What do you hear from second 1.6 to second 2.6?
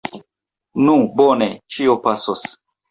ĉio pasos!